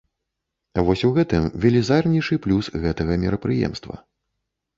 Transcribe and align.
Вось 0.87 1.03
у 1.09 1.11
гэтым 1.17 1.45
велізарнейшы 1.65 2.39
плюс 2.47 2.71
гэтага 2.87 3.19
мерапрыемства. 3.27 3.95